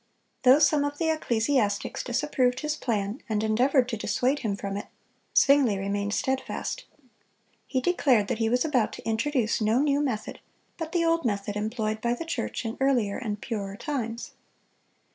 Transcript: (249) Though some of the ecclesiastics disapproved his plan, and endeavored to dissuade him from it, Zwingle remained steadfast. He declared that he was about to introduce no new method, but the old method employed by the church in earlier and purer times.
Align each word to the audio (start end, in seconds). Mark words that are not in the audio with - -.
(249) 0.41 0.43
Though 0.43 0.63
some 0.65 0.83
of 0.91 0.97
the 0.97 1.11
ecclesiastics 1.13 2.03
disapproved 2.03 2.61
his 2.61 2.75
plan, 2.75 3.21
and 3.29 3.43
endeavored 3.43 3.87
to 3.89 3.97
dissuade 3.97 4.39
him 4.39 4.55
from 4.55 4.75
it, 4.75 4.87
Zwingle 5.37 5.77
remained 5.77 6.15
steadfast. 6.15 6.85
He 7.67 7.81
declared 7.81 8.27
that 8.27 8.39
he 8.39 8.49
was 8.49 8.65
about 8.65 8.93
to 8.93 9.07
introduce 9.07 9.61
no 9.61 9.77
new 9.79 10.01
method, 10.01 10.39
but 10.75 10.91
the 10.91 11.05
old 11.05 11.23
method 11.23 11.55
employed 11.55 12.01
by 12.01 12.15
the 12.15 12.25
church 12.25 12.65
in 12.65 12.77
earlier 12.81 13.19
and 13.19 13.39
purer 13.41 13.75
times. 13.77 14.31